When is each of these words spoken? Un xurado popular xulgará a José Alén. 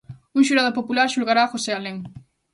Un 0.37 0.41
xurado 0.47 0.75
popular 0.77 1.07
xulgará 1.13 1.41
a 1.45 1.51
José 1.53 1.71
Alén. 1.77 1.97